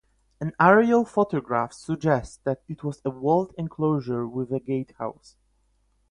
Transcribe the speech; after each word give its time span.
An 0.39 0.53
aerial 0.59 1.05
photograph 1.05 1.73
suggests 1.73 2.37
that 2.43 2.63
it 2.67 2.83
was 2.83 3.03
a 3.05 3.11
walled 3.11 3.53
enclosure 3.55 4.27
with 4.27 4.51
a 4.51 4.59
gatehouse. 4.59 5.35